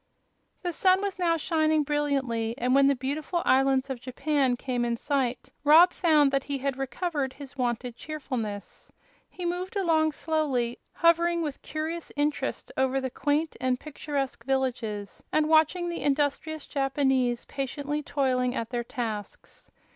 [0.63, 4.97] The sun was now shining brilliantly, and when the beautiful islands of Japan came in
[4.97, 8.91] sight Rob found that he had recovered his wonted cheerfulness.
[9.29, 15.47] He moved along slowly, hovering with curious interest over the quaint and picturesque villages and
[15.47, 19.69] watching the industrious Japanese patiently toiling at their tasks.